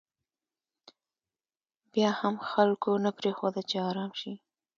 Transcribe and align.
بیا 1.93 2.09
هم 2.19 2.35
خلکو 2.51 2.91
نه 3.05 3.11
پرېښوده 3.17 3.61
چې 3.69 3.75
ارام 3.89 4.11
شي. 4.21 4.33